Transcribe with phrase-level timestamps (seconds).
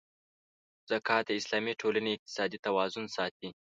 [0.89, 3.49] زکات د اسلامي ټولنې اقتصادي توازن ساتي.